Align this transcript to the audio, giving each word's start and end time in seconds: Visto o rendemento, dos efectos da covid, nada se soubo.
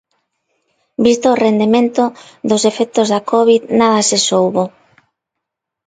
Visto 1.05 1.25
o 1.31 1.39
rendemento, 1.45 2.03
dos 2.49 2.63
efectos 2.71 3.07
da 3.13 3.21
covid, 3.31 3.61
nada 3.79 3.99
se 4.09 4.17
soubo. 4.29 4.63